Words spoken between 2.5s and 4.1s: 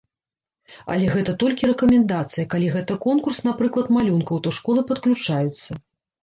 калі гэта конкурс, напрыклад,